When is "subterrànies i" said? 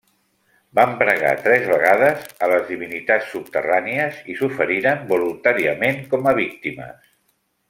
3.35-4.39